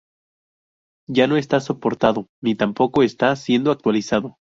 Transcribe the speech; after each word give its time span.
Ya 1.07 1.27
no 1.27 1.37
está 1.37 1.59
soportado, 1.59 2.25
ni 2.41 2.55
tampoco 2.55 3.03
está 3.03 3.35
siendo 3.35 3.69
actualizado. 3.69 4.39